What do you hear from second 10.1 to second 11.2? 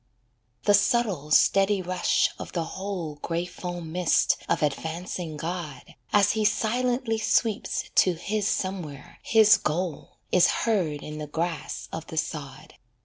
Is heard in